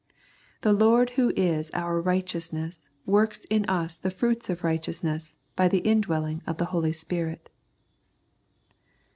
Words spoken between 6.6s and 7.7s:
Holy Spirit.